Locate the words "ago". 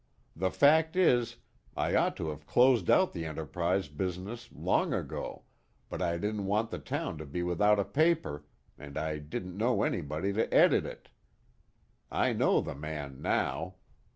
4.95-5.43